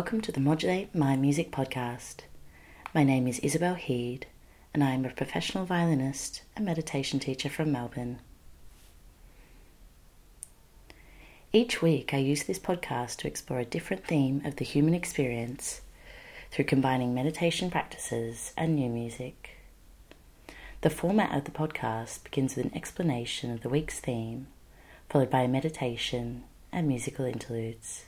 [0.00, 2.20] Welcome to the Modulate My Music podcast.
[2.94, 4.24] My name is Isabel Heed,
[4.72, 8.18] and I am a professional violinist and meditation teacher from Melbourne.
[11.52, 15.82] Each week, I use this podcast to explore a different theme of the human experience
[16.50, 19.58] through combining meditation practices and new music.
[20.80, 24.46] The format of the podcast begins with an explanation of the week's theme,
[25.10, 28.04] followed by a meditation and musical interludes.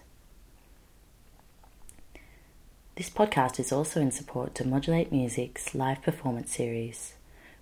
[2.95, 7.15] This podcast is also in support to Modulate Music's live performance series,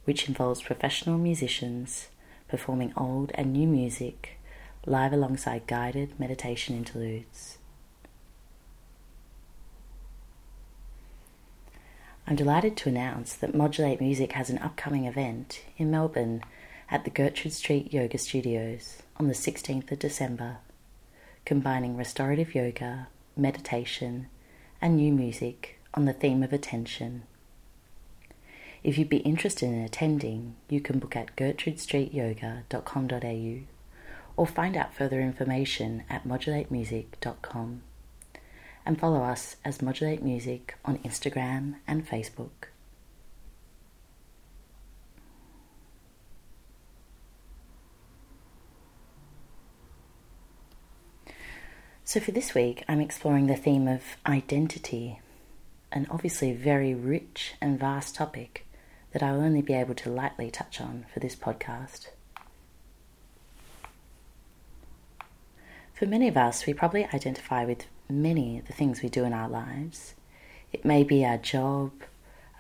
[0.05, 2.09] which involves professional musicians
[2.49, 4.41] performing old and new music
[4.85, 7.59] live alongside guided meditation interludes.
[12.27, 16.43] I'm delighted to announce that Modulate Music has an upcoming event in Melbourne
[16.91, 20.57] at the Gertrude Street Yoga Studios on the 16th of December,
[21.45, 24.27] combining restorative yoga, meditation,
[24.81, 27.23] and new music on the theme of attention.
[28.83, 33.61] If you'd be interested in attending, you can book at gertrudestreetyoga.com.au
[34.37, 37.83] or find out further information at modulatemusic.com
[38.87, 42.70] and follow us as Modulate Music on Instagram and Facebook.
[52.11, 55.21] So, for this week, I'm exploring the theme of identity,
[55.93, 58.67] an obviously very rich and vast topic
[59.13, 62.09] that I will only be able to lightly touch on for this podcast.
[65.95, 69.33] For many of us, we probably identify with many of the things we do in
[69.33, 70.15] our lives.
[70.73, 71.93] It may be our job,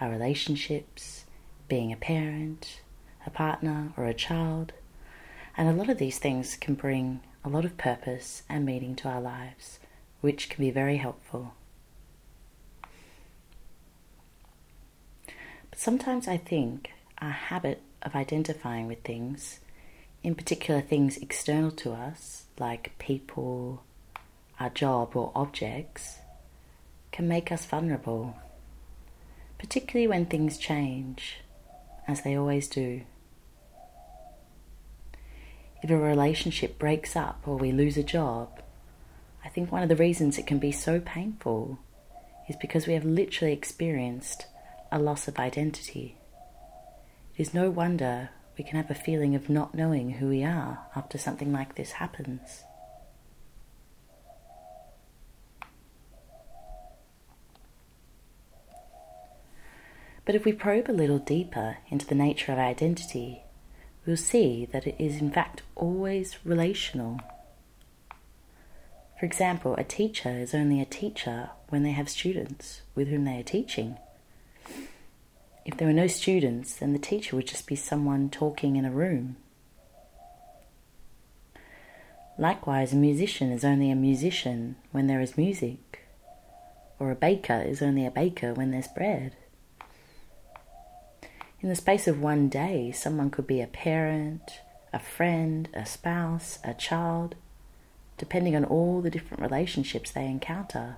[0.00, 1.24] our relationships,
[1.66, 2.82] being a parent,
[3.26, 4.74] a partner, or a child.
[5.56, 9.08] And a lot of these things can bring a lot of purpose and meaning to
[9.08, 9.78] our lives,
[10.20, 11.54] which can be very helpful.
[15.70, 19.60] But sometimes I think our habit of identifying with things,
[20.22, 23.84] in particular things external to us, like people,
[24.58, 26.18] our job, or objects,
[27.12, 28.36] can make us vulnerable,
[29.58, 31.38] particularly when things change,
[32.06, 33.02] as they always do.
[35.82, 38.60] If a relationship breaks up or we lose a job,
[39.44, 41.78] I think one of the reasons it can be so painful
[42.48, 44.46] is because we have literally experienced
[44.92, 46.18] a loss of identity.
[47.36, 50.86] It is no wonder we can have a feeling of not knowing who we are
[50.94, 52.64] after something like this happens.
[60.26, 63.44] But if we probe a little deeper into the nature of identity,
[64.10, 67.20] we'll see that it is in fact always relational.
[69.20, 73.38] For example, a teacher is only a teacher when they have students with whom they
[73.38, 73.98] are teaching.
[75.64, 78.90] If there were no students, then the teacher would just be someone talking in a
[78.90, 79.36] room.
[82.36, 86.00] Likewise, a musician is only a musician when there is music,
[86.98, 89.36] or a baker is only a baker when there's bread.
[91.62, 94.60] In the space of one day, someone could be a parent,
[94.94, 97.34] a friend, a spouse, a child,
[98.16, 100.96] depending on all the different relationships they encounter.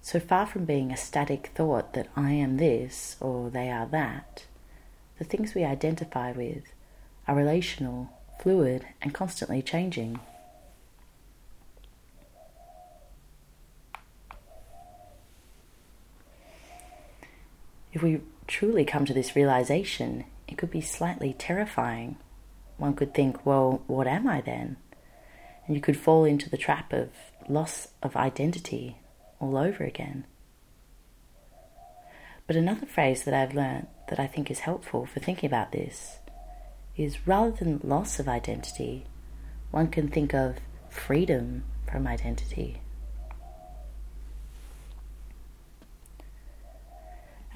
[0.00, 4.44] So far from being a static thought that I am this or they are that,
[5.18, 6.62] the things we identify with
[7.26, 8.08] are relational,
[8.40, 10.20] fluid, and constantly changing.
[17.92, 22.16] If we truly come to this realization, it could be slightly terrifying.
[22.78, 24.76] One could think, well, what am I then?
[25.66, 27.10] And you could fall into the trap of
[27.48, 28.96] loss of identity
[29.38, 30.24] all over again.
[32.46, 36.18] But another phrase that I've learnt that I think is helpful for thinking about this
[36.96, 39.04] is rather than loss of identity,
[39.70, 40.56] one can think of
[40.88, 42.80] freedom from identity.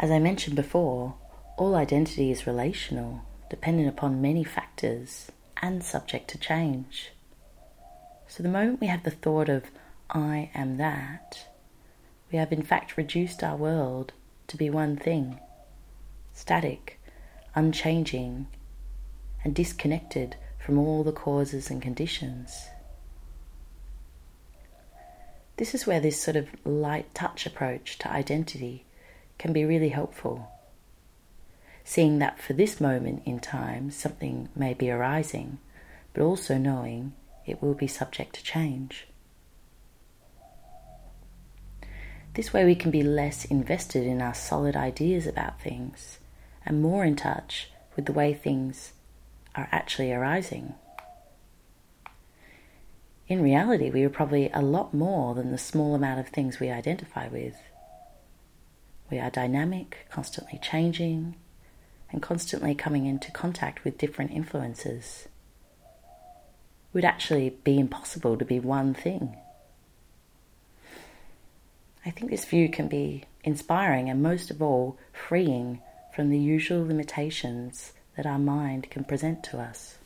[0.03, 1.15] As I mentioned before,
[1.57, 5.31] all identity is relational, dependent upon many factors
[5.63, 7.13] and subject to change.
[8.27, 9.71] So the moment we have the thought of,
[10.11, 11.47] I am that,
[12.33, 14.13] we have in fact reduced our world
[14.49, 15.39] to be one thing
[16.35, 16.99] static,
[17.55, 18.49] unchanging,
[19.45, 22.67] and disconnected from all the causes and conditions.
[25.59, 28.85] This is where this sort of light touch approach to identity
[29.43, 30.49] can be really helpful.
[31.83, 35.59] Seeing that for this moment in time something may be arising,
[36.15, 37.13] but also knowing
[37.45, 39.09] it will be subject to change.
[42.35, 46.21] This way, we can be less invested in our solid ideas about things
[46.65, 48.93] and more in touch with the way things
[49.57, 50.75] are actually arising.
[53.27, 56.71] In reality, we are probably a lot more than the small amount of things we
[56.71, 57.57] identify with.
[59.13, 61.37] We are dynamic, constantly changing,
[62.11, 65.29] and constantly coming into contact with different influences.
[65.29, 69.37] It would actually be impossible to be one thing.
[72.07, 75.83] I think this view can be inspiring and most of all freeing
[76.17, 79.99] from the usual limitations that our mind can present to us.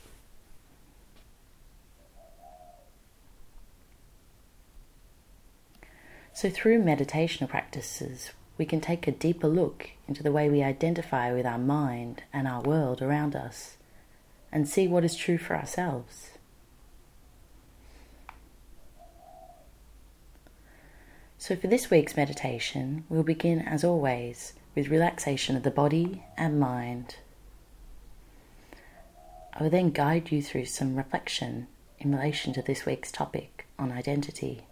[6.35, 11.32] So, through meditational practices, we can take a deeper look into the way we identify
[11.32, 13.76] with our mind and our world around us
[14.50, 16.31] and see what is true for ourselves.
[21.38, 26.59] So, for this week's meditation, we'll begin as always with relaxation of the body and
[26.59, 27.17] mind.
[29.52, 31.69] I will then guide you through some reflection
[31.99, 34.67] in relation to this week's topic on identity.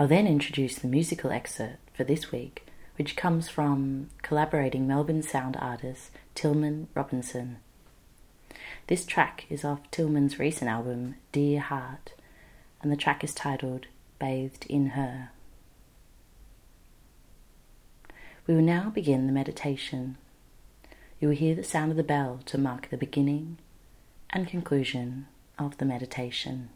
[0.00, 2.66] I'll then introduce the musical excerpt for this week,
[2.96, 7.58] which comes from collaborating Melbourne sound artist Tilman Robinson.
[8.86, 12.14] This track is off Tilman's recent album, Dear Heart
[12.80, 13.88] and the track is titled
[14.18, 15.32] Bathed in Her.
[18.46, 20.16] We will now begin the meditation.
[21.20, 23.58] You will hear the sound of the bell to mark the beginning
[24.30, 25.26] and conclusion
[25.58, 26.70] of the meditation.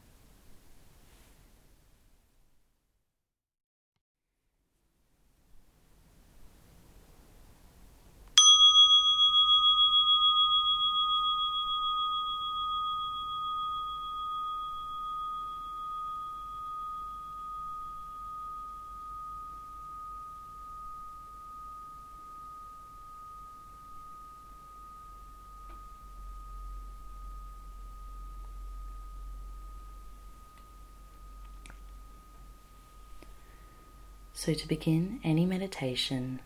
[34.45, 36.41] So, to begin any meditation,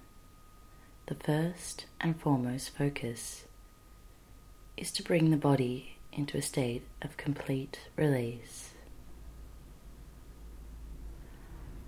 [1.06, 3.44] the first and foremost focus
[4.76, 8.70] is to bring the body into a state of complete release.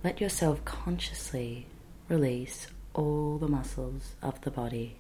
[0.03, 1.69] Let yourself consciously
[2.09, 4.97] release all the muscles of the body.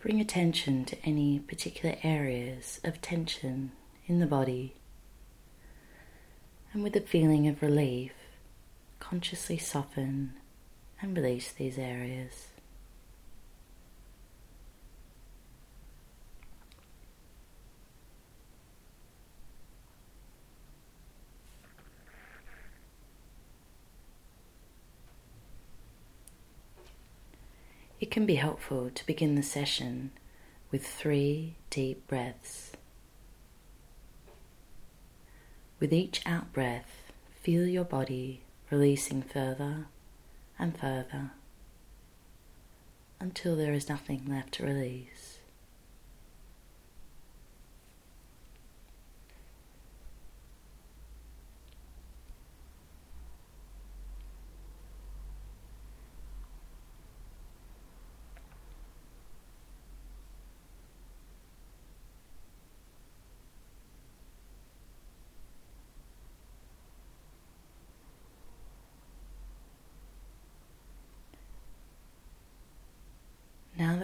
[0.00, 3.72] Bring attention to any particular areas of tension
[4.06, 4.74] in the body.
[6.72, 8.12] And with a feeling of relief,
[9.00, 10.34] consciously soften
[11.02, 12.48] and release these areas.
[28.00, 30.12] It can be helpful to begin the session
[30.70, 32.70] with three deep breaths.
[35.80, 39.86] With each out breath, feel your body releasing further
[40.58, 41.32] and further
[43.18, 45.17] until there is nothing left to release.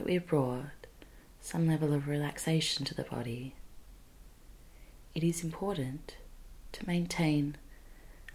[0.05, 0.87] That we've brought
[1.41, 3.55] some level of relaxation to the body,
[5.15, 6.17] it is important
[6.73, 7.57] to maintain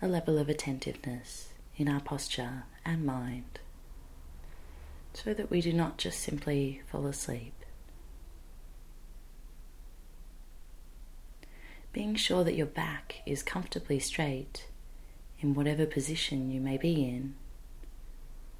[0.02, 3.60] a level of attentiveness in our posture and mind
[5.14, 7.54] so that we do not just simply fall asleep.
[11.94, 14.66] Being sure that your back is comfortably straight
[15.40, 17.36] in whatever position you may be in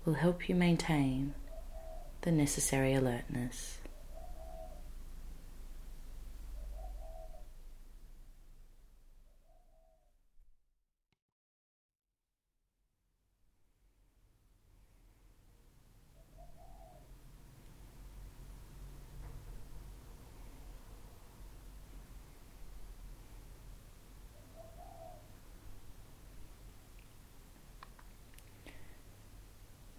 [0.06, 1.34] will help you maintain
[2.22, 3.78] the necessary alertness.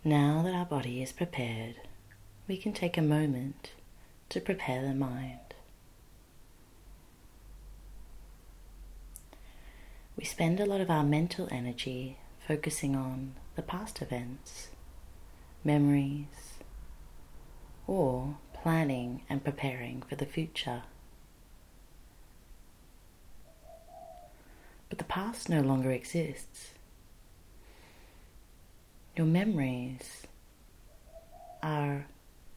[0.02, 1.76] Now that our body is prepared,
[2.50, 3.70] we can take a moment
[4.28, 5.54] to prepare the mind.
[10.16, 14.70] We spend a lot of our mental energy focusing on the past events,
[15.62, 16.58] memories,
[17.86, 20.82] or planning and preparing for the future.
[24.88, 26.70] But the past no longer exists.
[29.16, 30.26] Your memories
[31.62, 32.06] are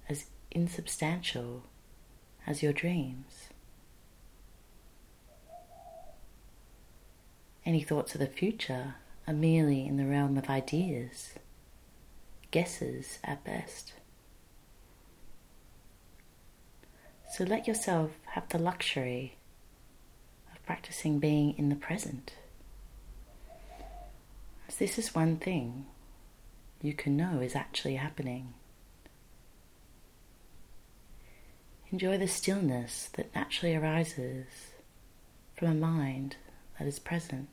[0.09, 1.63] as insubstantial
[2.45, 3.49] as your dreams.
[7.65, 8.95] Any thoughts of the future
[9.27, 11.35] are merely in the realm of ideas,
[12.51, 13.93] guesses at best.
[17.31, 19.37] So let yourself have the luxury
[20.51, 22.33] of practicing being in the present.
[24.67, 25.85] As this is one thing
[26.81, 28.53] you can know is actually happening.
[31.93, 34.47] Enjoy the stillness that naturally arises
[35.55, 36.37] from a mind
[36.79, 37.47] that is present.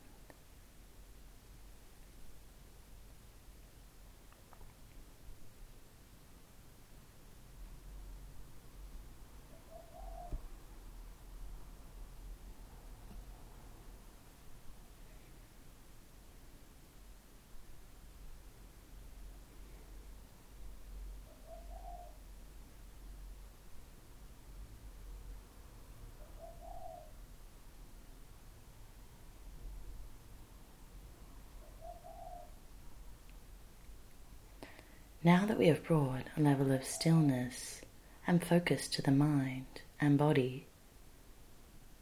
[35.23, 37.83] Now that we have brought a level of stillness
[38.27, 40.67] and focus to the mind and body,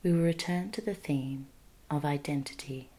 [0.04, 1.48] we will return to the theme
[1.90, 2.90] of identity.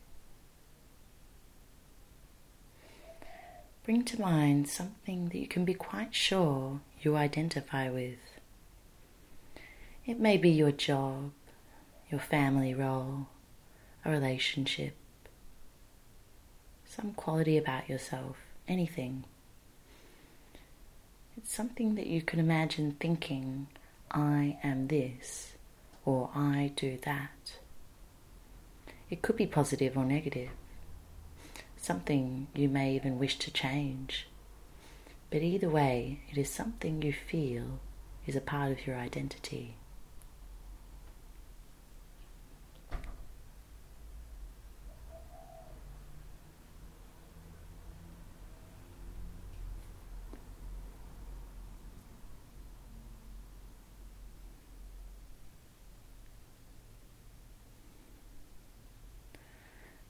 [3.86, 8.20] Bring to mind something that you can be quite sure you identify with.
[10.06, 11.32] It may be your job,
[12.12, 13.28] your family role,
[14.04, 14.96] a relationship,
[16.86, 18.36] some quality about yourself,
[18.68, 19.24] anything.
[21.42, 23.68] It's something that you can imagine thinking,
[24.12, 25.54] I am this,
[26.04, 27.54] or I do that.
[29.10, 30.50] It could be positive or negative,
[31.78, 34.28] something you may even wish to change.
[35.32, 37.80] But either way, it is something you feel
[38.28, 39.76] is a part of your identity.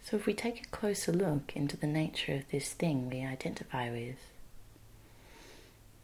[0.10, 3.92] So, if we take a closer look into the nature of this thing we identify
[3.92, 4.18] with,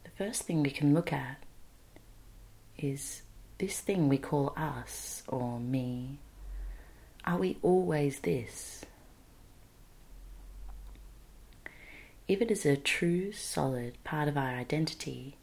[0.04, 1.42] the first thing we can look at
[2.78, 3.22] is
[3.58, 6.18] this thing we call us or me.
[7.24, 8.84] Are we always this?
[12.28, 15.36] If it is a true, solid part of our identity,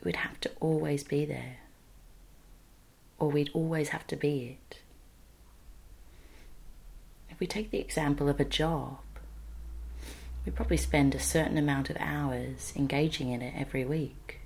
[0.00, 1.58] it would have to always be there,
[3.18, 4.78] or we'd always have to be it.
[7.38, 8.98] We take the example of a job,
[10.48, 14.40] we probably spend a certain amount of hours engaging in it every week.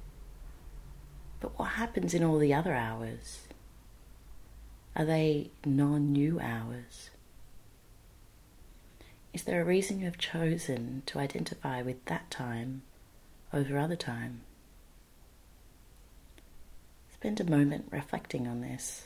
[1.38, 3.42] But what happens in all the other hours?
[4.96, 7.10] Are they non new hours?
[9.32, 12.82] Is there a reason you have chosen to identify with that time
[13.52, 14.40] over other time?
[17.14, 19.04] Spend a moment reflecting on this.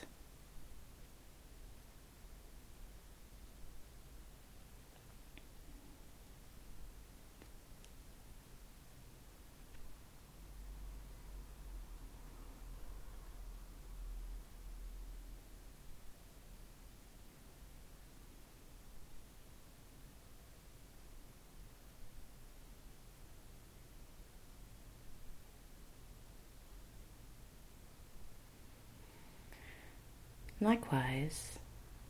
[30.60, 31.58] Likewise,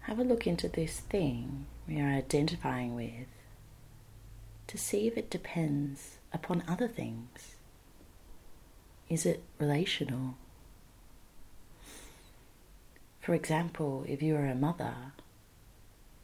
[0.03, 3.27] have a look into this thing we are identifying with
[4.69, 7.57] to see if it depends upon other things.
[9.09, 10.37] Is it relational?
[13.21, 14.95] For example, if you are a mother,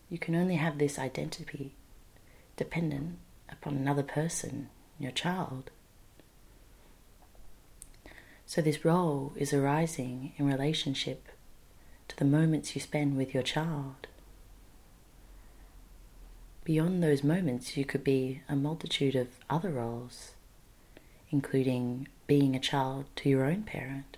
[0.08, 1.74] you can only have this identity
[2.56, 5.70] dependent upon another person, your child.
[8.46, 11.28] So, this role is arising in relationship
[12.08, 14.06] to the moments you spend with your child.
[16.64, 20.32] Beyond those moments, you could be a multitude of other roles,
[21.30, 24.16] including being a child to your own parent.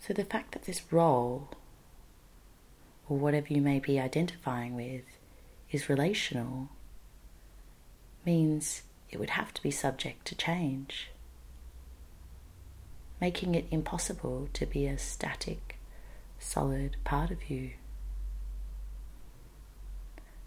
[0.00, 1.50] So, the fact that this role,
[3.08, 5.04] or whatever you may be identifying with,
[5.70, 6.70] is relational
[8.26, 11.11] means it would have to be subject to change
[13.22, 15.78] making it impossible to be a static,
[16.40, 17.70] solid part of you.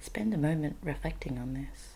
[0.02, 1.96] Spend a moment reflecting on this.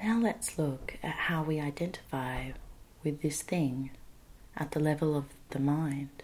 [0.00, 2.52] Now let's look at how we identify
[3.02, 3.90] with this thing
[4.56, 6.22] at the level of the mind.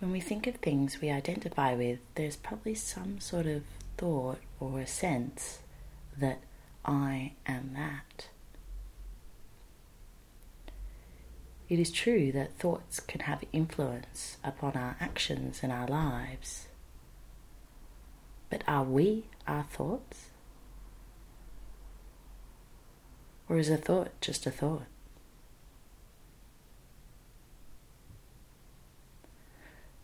[0.00, 3.62] When we think of things we identify with, there's probably some sort of
[3.96, 5.60] thought or a sense
[6.18, 6.40] that
[6.84, 8.26] I am that.
[11.68, 16.66] It is true that thoughts can have influence upon our actions and our lives.
[18.50, 20.30] But are we our thoughts?
[23.52, 24.86] Or is a thought just a thought?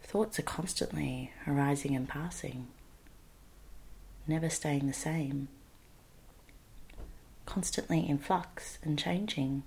[0.03, 2.67] Thoughts are constantly arising and passing,
[4.27, 5.49] never staying the same,
[7.47, 9.63] constantly in flux and changing.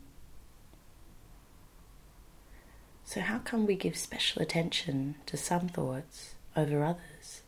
[3.04, 7.42] So, how come we give special attention to some thoughts over others?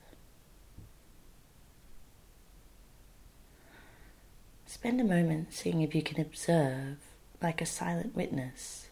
[4.74, 6.98] Spend a moment seeing if you can observe,
[7.44, 8.88] like a silent witness,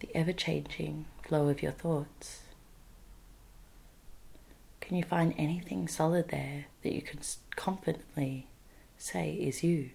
[0.00, 2.40] the ever changing flow of your thoughts.
[4.80, 7.20] Can you find anything solid there that you can
[7.54, 8.48] confidently
[8.98, 9.90] say is you?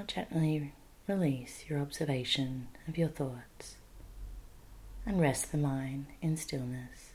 [0.00, 0.72] Now gently
[1.06, 3.76] release your observation of your thoughts
[5.04, 7.12] and rest the mind in stillness.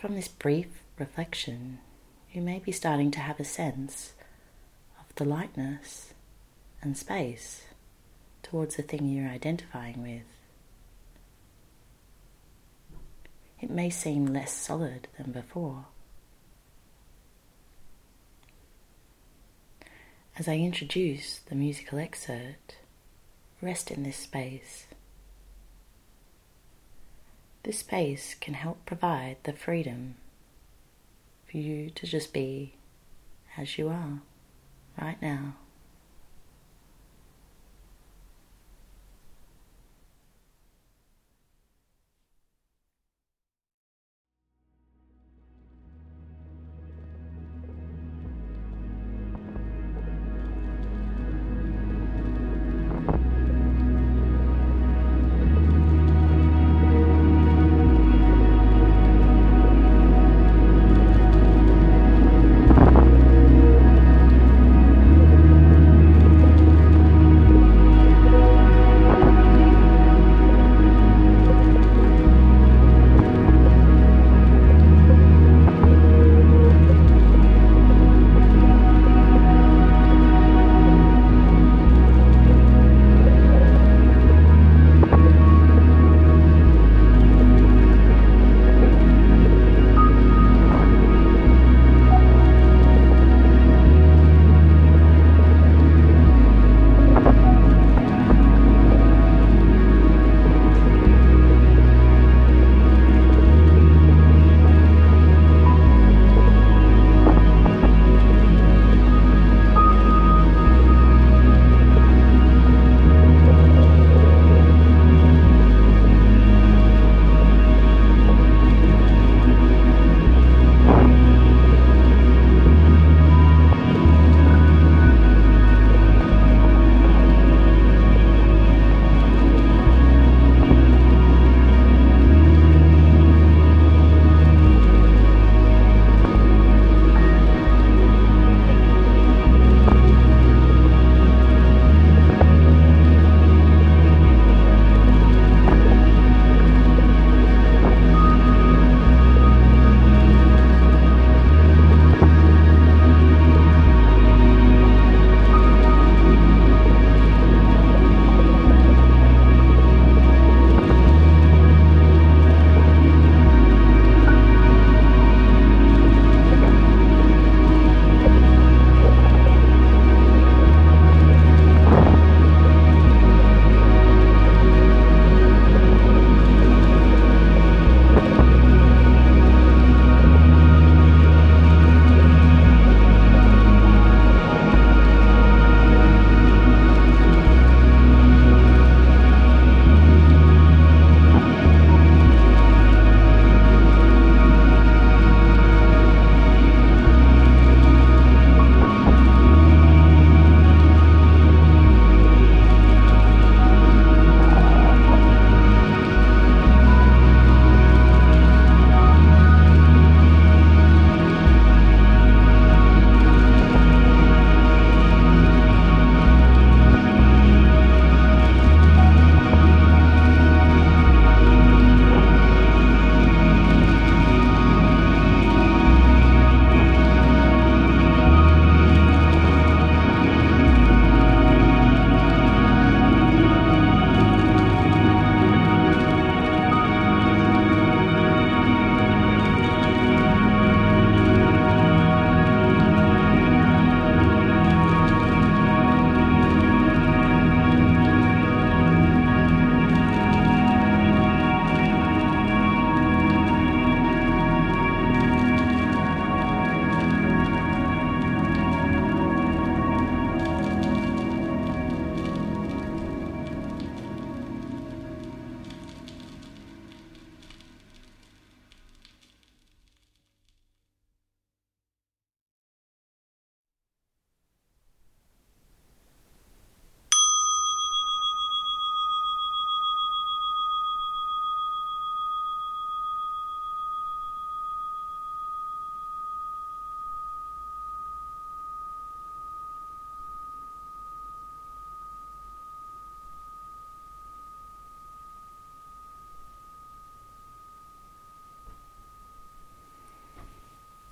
[0.00, 0.66] From this brief
[0.98, 1.78] reflection,
[2.32, 4.14] you may be starting to have a sense
[4.98, 6.12] of the lightness
[6.82, 7.66] and space
[8.42, 10.26] towards the thing you're identifying with.
[13.60, 15.84] It may seem less solid than before.
[20.38, 22.76] As I introduce the musical excerpt,
[23.60, 24.86] rest in this space.
[27.64, 30.14] This space can help provide the freedom
[31.50, 32.74] for you to just be
[33.56, 34.20] as you are
[34.96, 35.56] right now.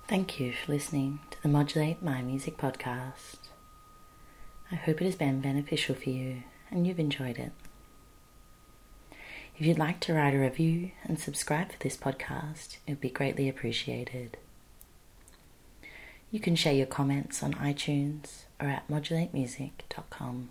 [0.07, 3.39] Thank you for listening to the Modulate My Music podcast.
[4.71, 7.51] I hope it has been beneficial for you and you've enjoyed it.
[9.57, 13.09] If you'd like to write a review and subscribe for this podcast, it would be
[13.09, 14.37] greatly appreciated.
[16.31, 20.49] You can share your comments on iTunes or at modulatemusic.com.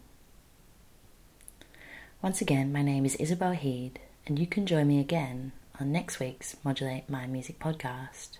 [2.20, 6.20] Once again, my name is Isabel Heed, and you can join me again on next
[6.20, 8.36] week's Modulate My Music podcast,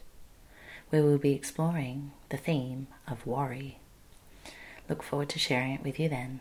[0.90, 3.79] where we'll be exploring the theme of worry.
[4.88, 6.40] Look forward to sharing it with you then.